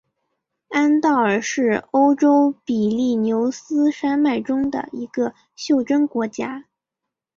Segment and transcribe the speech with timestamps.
[0.69, 6.65] 安道尔是欧洲比利牛斯山脉中的一个袖珍国家。